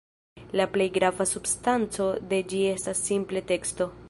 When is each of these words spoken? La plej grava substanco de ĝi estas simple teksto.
La 0.59 0.65
plej 0.77 0.87
grava 0.95 1.27
substanco 1.33 2.09
de 2.33 2.43
ĝi 2.55 2.67
estas 2.75 3.05
simple 3.13 3.49
teksto. 3.55 3.93